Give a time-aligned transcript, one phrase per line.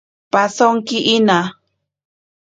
[0.31, 1.37] Pasonki ina.